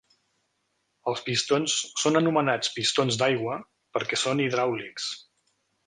[1.11, 3.61] Els pistons són anomenats pistons d'aigua,
[3.99, 5.17] perquè són hidràulics.